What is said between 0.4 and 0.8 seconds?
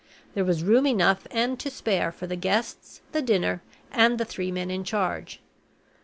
was